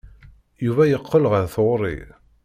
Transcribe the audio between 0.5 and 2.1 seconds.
Yuba yeqqel ɣer tɣuri.